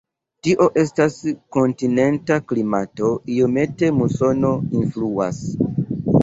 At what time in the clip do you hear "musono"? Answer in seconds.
3.99-4.53